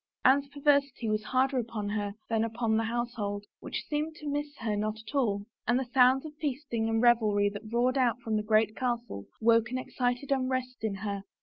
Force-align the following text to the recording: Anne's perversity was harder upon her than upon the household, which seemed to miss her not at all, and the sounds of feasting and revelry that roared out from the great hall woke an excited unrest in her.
Anne's 0.25 0.47
perversity 0.47 1.07
was 1.07 1.23
harder 1.25 1.59
upon 1.59 1.89
her 1.89 2.15
than 2.27 2.43
upon 2.43 2.75
the 2.75 2.85
household, 2.85 3.45
which 3.59 3.83
seemed 3.87 4.15
to 4.15 4.27
miss 4.27 4.57
her 4.57 4.75
not 4.75 4.97
at 4.97 5.13
all, 5.13 5.45
and 5.67 5.77
the 5.77 5.85
sounds 5.93 6.25
of 6.25 6.33
feasting 6.37 6.89
and 6.89 7.03
revelry 7.03 7.49
that 7.49 7.71
roared 7.71 7.99
out 7.99 8.19
from 8.21 8.35
the 8.35 8.41
great 8.41 8.75
hall 8.79 9.27
woke 9.39 9.69
an 9.69 9.77
excited 9.77 10.31
unrest 10.31 10.77
in 10.83 10.95
her. 10.95 11.21